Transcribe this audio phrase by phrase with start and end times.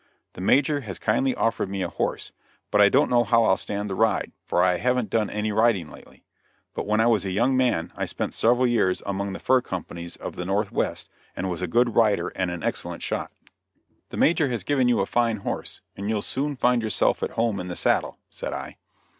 [0.33, 2.31] The Major has kindly offered me a horse,
[2.71, 5.91] but I don't know how I'll stand the ride, for I haven't done any riding
[5.91, 6.23] lately;
[6.73, 10.15] but when I was a young man I spent several years among the fur companies
[10.15, 13.31] of the Northwest, and was a good rider and an excellent shot."
[14.09, 17.59] "The Major has given you a fine horse, and you'll soon find yourself at home
[17.59, 18.77] in the saddle," said I.